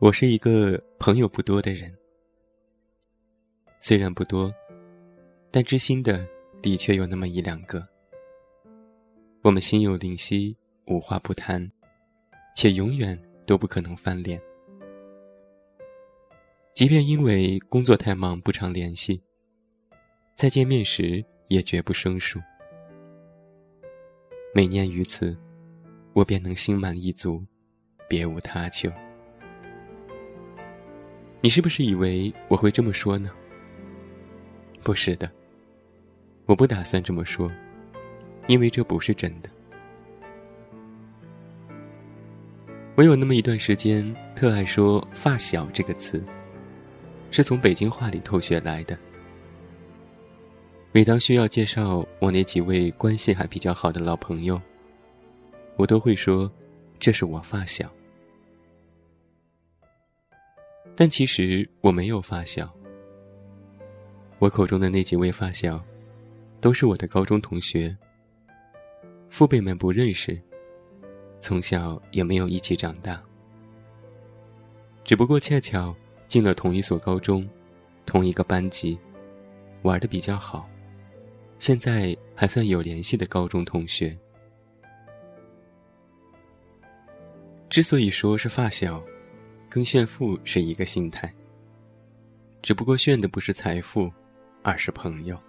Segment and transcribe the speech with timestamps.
[0.00, 1.92] 我是一个朋友不多的人，
[3.80, 4.54] 虽然不多，
[5.50, 6.24] 但知心的
[6.62, 7.84] 的确有那么一两个。
[9.42, 10.56] 我们心有灵犀，
[10.86, 11.68] 无话不谈，
[12.54, 14.40] 且永远都不可能翻脸。
[16.74, 19.20] 即便因为工作太忙不常联系，
[20.36, 22.40] 在见面时也绝不生疏。
[24.54, 25.36] 每念于此，
[26.12, 27.44] 我便能心满意足，
[28.08, 28.88] 别无他求。
[31.40, 33.30] 你是不是以为我会这么说呢？
[34.82, 35.30] 不是的，
[36.46, 37.50] 我不打算这么说，
[38.48, 39.48] 因为这不是真的。
[42.96, 46.20] 我有那么一段时间特爱说“发小”这个词，
[47.30, 48.98] 是从北京话里偷学来的。
[50.90, 54.60] 每当需要介绍我那几位关系还比较好的老朋友，
[55.76, 56.50] 我都会说
[56.98, 57.88] ：“这是我发小。”
[61.00, 62.68] 但其实我没有发小，
[64.40, 65.80] 我口中的那几位发小，
[66.60, 67.96] 都是我的高中同学。
[69.30, 70.36] 父辈们不认识，
[71.38, 73.22] 从小也没有一起长大，
[75.04, 75.94] 只不过恰巧
[76.26, 77.48] 进了同一所高中，
[78.04, 78.98] 同一个班级，
[79.82, 80.68] 玩的比较好，
[81.60, 84.18] 现在还算有联系的高中同学。
[87.70, 89.00] 之所以说是发小。
[89.78, 91.32] 跟炫富是一个心态，
[92.60, 94.12] 只不过炫的不是财富，
[94.64, 95.40] 而是朋友。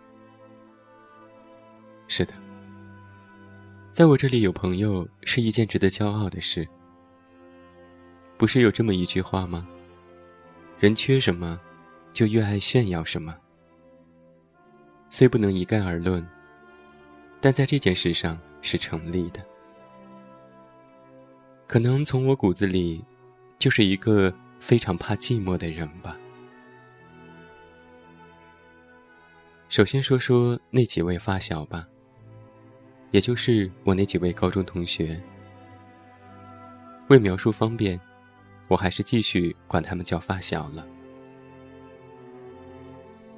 [2.08, 2.34] 是的，
[3.92, 6.68] 在我这里有朋友是一件值得骄傲的事。
[8.38, 9.68] 不是有这么一句话吗？
[10.78, 11.59] 人缺什么，
[12.14, 13.36] 就越爱炫耀什么。
[15.09, 16.24] 虽不能一概而论，
[17.42, 19.44] 但在这件事上是成立的。
[21.66, 23.03] 可能从我骨子里。
[23.59, 26.18] 就是一个非常怕寂寞的人吧。
[29.68, 31.86] 首先说说那几位发小吧，
[33.12, 35.22] 也就是我那几位高中同学。
[37.09, 38.00] 为描述方便，
[38.70, 40.88] 我还是继续管他们叫发小了。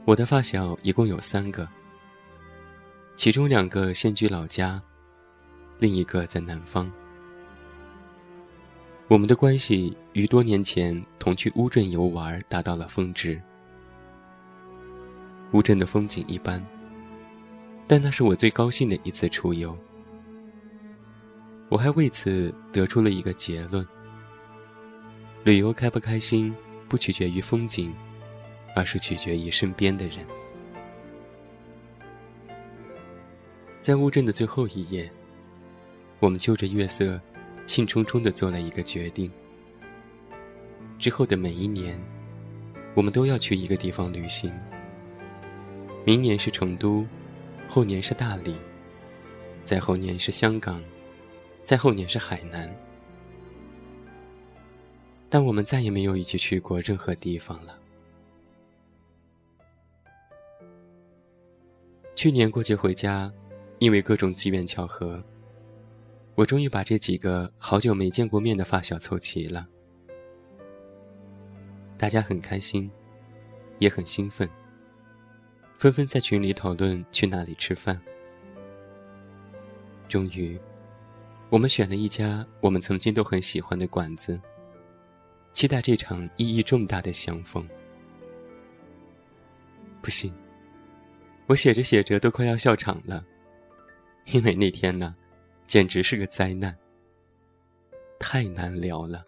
[0.06, 1.68] 我的发小一共有三个，
[3.16, 4.82] 其中两个现居老家，
[5.80, 6.92] 另一个在南方。
[9.12, 13.38] 我们的关系于多年前同去乌镇游玩达到了峰值。
[15.52, 16.66] 乌镇的风景一般，
[17.86, 19.78] 但那是我最高兴的一次出游。
[21.68, 23.86] 我还为此得出了一个结论：
[25.44, 26.56] 旅游开不开心，
[26.88, 27.94] 不取决于风景，
[28.78, 30.26] 而是取决于身边的人。
[33.82, 35.12] 在乌镇的最后一夜，
[36.22, 37.20] 我们就着月色。
[37.66, 39.32] 兴冲冲地做了一个决定：
[41.00, 42.00] 之后的每一年，
[42.94, 44.52] 我们都要去一个地方旅行。
[46.04, 47.06] 明年是成都，
[47.68, 48.56] 后年是大理，
[49.64, 50.84] 再后年是香港，
[51.64, 52.70] 再后年是海南。
[55.30, 57.80] 但我们再也没有一起去过任何地方了。
[62.16, 63.32] 去年过节回家，
[63.80, 65.24] 因为各种机缘巧合。
[66.36, 69.68] 我终于把这几个好久没见过面的发小凑齐了，
[71.98, 72.90] 大家很开心，
[73.80, 74.50] 也很兴奋，
[75.78, 78.02] 纷纷在群里讨论去哪里吃饭。
[80.08, 80.58] 终于，
[81.50, 84.40] 我们选了一家我们曾经都很喜欢的馆子，
[85.52, 87.64] 期待这场意义重大的相逢。
[90.02, 90.34] 不行，
[91.46, 93.24] 我写着写着都快要笑场了，
[94.28, 95.14] 因为那天呢。
[95.72, 96.78] 简直是个灾难，
[98.20, 99.26] 太难聊了，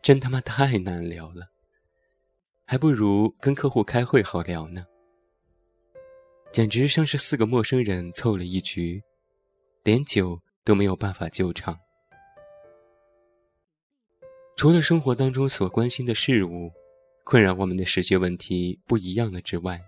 [0.00, 1.48] 真他妈太难聊了，
[2.64, 4.86] 还不如跟客户开会好聊呢。
[6.52, 9.02] 简直像是四个陌生人凑了一局，
[9.82, 11.76] 连酒都没有办法救场。
[14.54, 16.70] 除了生活当中所关心的事物，
[17.24, 19.80] 困扰我们的视觉问题不一样了之外，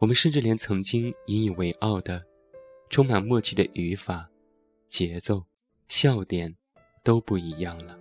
[0.00, 2.27] 我们甚至连曾经引以为傲的。
[2.90, 4.28] 充满默契的语法、
[4.88, 5.44] 节奏、
[5.88, 6.56] 笑点
[7.02, 7.98] 都不一样了。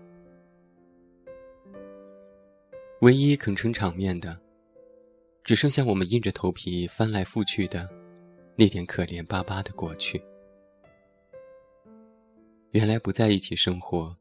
[3.01, 4.39] 唯一肯撑场面的，
[5.44, 7.88] 只剩下我们硬着头皮翻来覆去的
[8.56, 10.24] 那点可怜巴巴的过去。
[12.72, 14.18] 原来不在一起生活，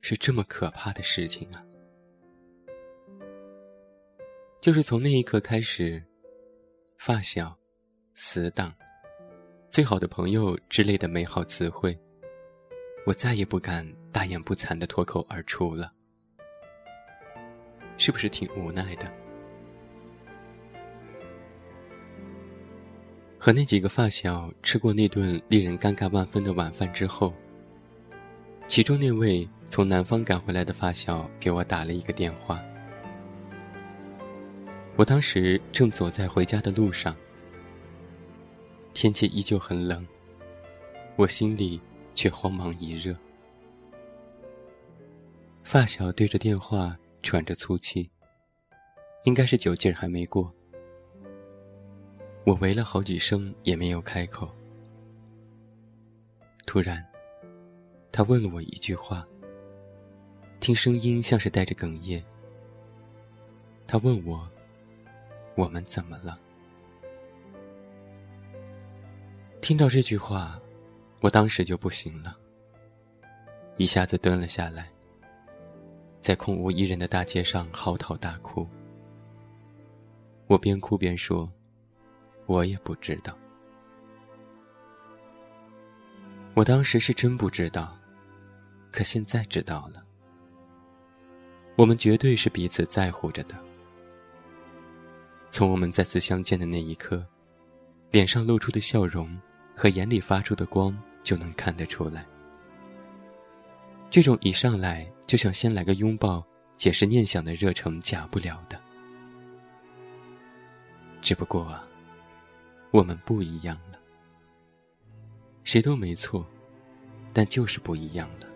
[0.00, 1.64] 是这么可怕的事情啊！
[4.60, 6.02] 就是从那一刻开始，
[6.96, 7.58] 发小、
[8.14, 8.74] 死党。
[9.76, 11.94] 最好的朋友之类的美好词汇，
[13.04, 15.92] 我再也不敢大言不惭的脱口而出了。
[17.98, 19.06] 是不是挺无奈的？
[23.36, 27.34] 和那几个发小吃过那顿令人尴尬万分的晚饭之后，
[28.66, 32.58] 其中那位从南方赶回来的发小给我打了一个电话。
[34.96, 37.14] 我当时正走在回家的路上，
[38.98, 40.06] 天气依旧很冷，
[41.16, 41.78] 我心里
[42.14, 43.14] 却慌忙一热。
[45.62, 48.10] 发小对着电话喘着粗气，
[49.24, 50.50] 应该是酒劲儿还没过。
[52.46, 54.50] 我喂了好几声也没有开口。
[56.66, 57.06] 突然，
[58.10, 59.28] 他问了我一句话，
[60.58, 62.24] 听声音像是带着哽咽。
[63.86, 64.50] 他问我。
[65.54, 66.40] 我们怎么了？
[69.66, 70.56] 听到这句话，
[71.20, 72.38] 我当时就不行了，
[73.78, 74.88] 一下子蹲了下来，
[76.20, 78.64] 在空无一人的大街上嚎啕大哭。
[80.46, 81.52] 我边哭边说
[82.46, 83.36] ：“我也不知道。”
[86.54, 87.98] 我当时是真不知道，
[88.92, 90.06] 可现在知道了。
[91.76, 93.56] 我们绝对是彼此在乎着的。
[95.50, 97.26] 从我们再次相见的那一刻，
[98.12, 99.36] 脸上露出的笑容
[99.76, 102.24] 和眼里发出的光就能看得出来。
[104.08, 106.44] 这种一上来就想先来个拥抱、
[106.76, 108.80] 解释念想的热诚，假不了的。
[111.20, 111.86] 只不过啊，
[112.90, 113.98] 我们不一样了。
[115.64, 116.48] 谁都没错，
[117.32, 118.46] 但就是不一样了。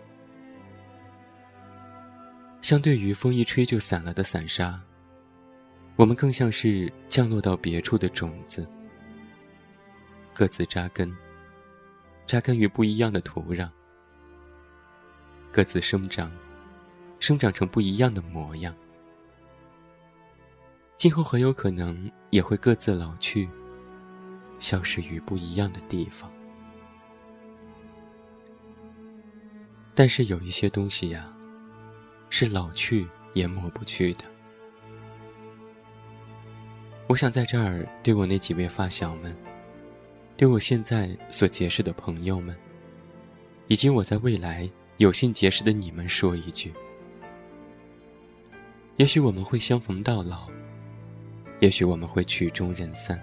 [2.62, 4.80] 相对于风一吹就散了的散沙。
[5.96, 8.66] 我们更像是降落到别处的种子，
[10.40, 11.14] 各自扎根，
[12.26, 13.68] 扎根于不一样的土壤，
[15.52, 16.32] 各自生长，
[17.18, 18.74] 生长成不一样的模样。
[20.96, 23.50] 今后很有可能也会各自老去，
[24.58, 26.32] 消失于不一样的地方。
[29.94, 31.30] 但是有一些东西呀，
[32.30, 34.24] 是老去也抹不去的。
[37.08, 39.36] 我想在这儿对我那几位发小们，
[40.40, 42.56] 对我现在所结识的朋友们，
[43.68, 44.66] 以及我在未来
[44.96, 46.72] 有幸结识的你们说一句：
[48.96, 50.48] 也许我们会相逢到老，
[51.58, 53.20] 也许我们会曲终人散，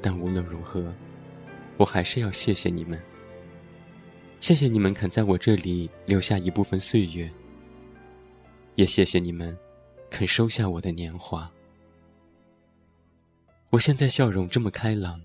[0.00, 0.94] 但无论如何，
[1.76, 3.02] 我还是要谢谢你们。
[4.38, 7.28] 谢谢你们肯在我这里留下一部分岁月，
[8.76, 9.58] 也谢谢你们
[10.08, 11.50] 肯收下我的年华。
[13.72, 15.20] 我现在笑容这么开朗，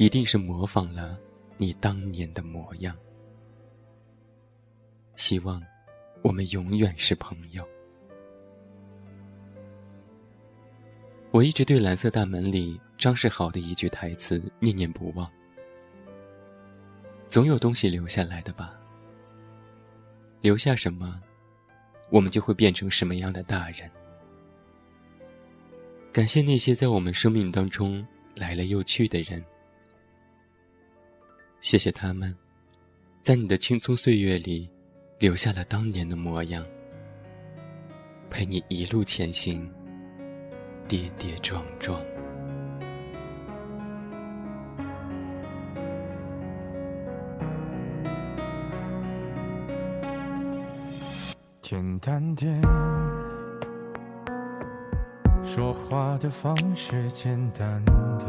[0.00, 1.20] 一定是模仿了
[1.58, 2.96] 你当年的模样。
[5.14, 5.62] 希望
[6.22, 7.68] 我们永远是朋友。
[11.30, 15.30] 我一直对《蓝色大门》里张世豪的一句台词念念不忘：
[17.28, 18.74] 总有东西留下来的吧？
[20.40, 21.20] 留下什么，
[22.08, 23.90] 我们就会变成什么样的大人。
[26.10, 28.02] 感谢那些在我们生命当中
[28.34, 29.44] 来了又去的人，
[31.60, 32.34] 谢谢他们，
[33.22, 34.68] 在你的青葱岁月里
[35.18, 36.64] 留下了当年的模样，
[38.28, 39.70] 陪你一路前行，
[40.88, 42.02] 跌跌撞撞。
[51.60, 52.60] 简单点。
[55.44, 57.84] 说话的方式简单
[58.18, 58.28] 点，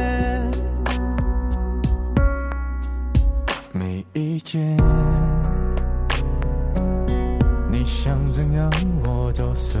[4.53, 4.75] 你
[7.85, 8.69] 想怎样
[9.05, 9.80] 我都随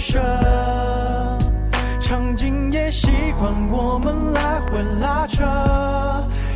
[0.00, 0.18] 舍。
[2.00, 5.44] 场景也习惯我们来回拉扯，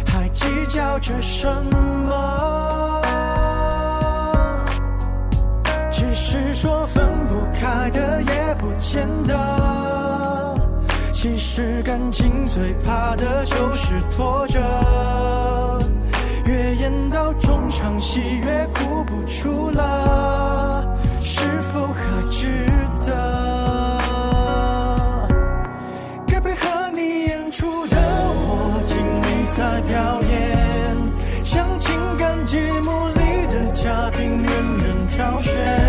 [0.06, 1.46] 还计较着什
[2.06, 3.02] 么？
[5.90, 10.54] 其实说分不开的也不见得。
[11.12, 14.60] 其实感情最怕的就是拖着，
[29.56, 30.96] 在表演，
[31.44, 35.83] 像情感节目里的嘉宾任人挑选。